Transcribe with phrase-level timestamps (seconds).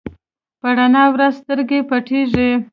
[0.59, 2.49] په رڼا ورځ سترګې پټېږي.